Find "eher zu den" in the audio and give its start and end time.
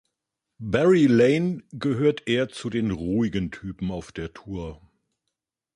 2.27-2.89